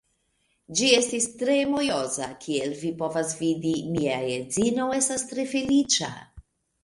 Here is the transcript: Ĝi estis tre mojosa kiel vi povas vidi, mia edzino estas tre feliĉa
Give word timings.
Ĝi 0.77 0.87
estis 0.99 1.27
tre 1.41 1.57
mojosa 1.73 2.29
kiel 2.45 2.73
vi 2.79 2.91
povas 3.03 3.35
vidi, 3.41 3.75
mia 3.97 4.17
edzino 4.39 4.87
estas 5.03 5.27
tre 5.35 5.45
feliĉa 5.55 6.11